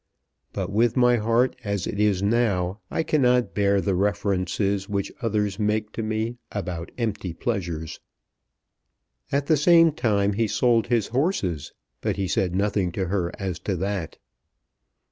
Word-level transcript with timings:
But 0.51 0.71
with 0.71 0.97
my 0.97 1.17
heart 1.17 1.55
as 1.63 1.85
it 1.85 1.99
is 1.99 2.23
now 2.23 2.79
I 2.89 3.03
cannot 3.03 3.53
bear 3.53 3.79
the 3.79 3.93
references 3.93 4.89
which 4.89 5.11
others 5.21 5.59
make 5.59 5.91
to 5.91 6.01
me 6.01 6.37
about 6.51 6.89
empty 6.97 7.35
pleasures." 7.35 7.99
At 9.31 9.45
the 9.45 9.57
same 9.57 9.91
time 9.91 10.33
he 10.33 10.47
sold 10.47 10.87
his 10.87 11.09
horses, 11.09 11.71
but 12.01 12.15
he 12.15 12.27
said 12.27 12.55
nothing 12.55 12.91
to 12.93 13.09
her 13.09 13.31
as 13.39 13.59
to 13.59 13.75
that. 13.75 14.17